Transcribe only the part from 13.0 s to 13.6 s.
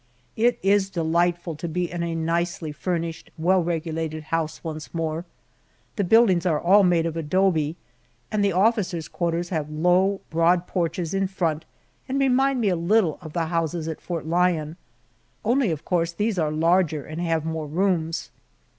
of the